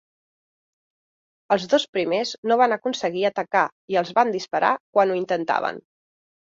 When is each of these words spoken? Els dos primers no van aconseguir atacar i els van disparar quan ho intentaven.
Els 1.55 1.67
dos 1.75 1.85
primers 1.97 2.33
no 2.53 2.59
van 2.63 2.75
aconseguir 2.79 3.27
atacar 3.33 3.65
i 3.95 4.01
els 4.05 4.19
van 4.23 4.35
disparar 4.39 4.77
quan 4.83 5.15
ho 5.17 5.21
intentaven. 5.27 5.85